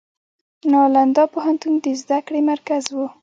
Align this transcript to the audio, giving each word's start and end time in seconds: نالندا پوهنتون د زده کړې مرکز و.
نالندا 0.71 1.23
پوهنتون 1.33 1.73
د 1.83 1.85
زده 2.01 2.19
کړې 2.27 2.41
مرکز 2.51 2.83
و. 2.91 2.97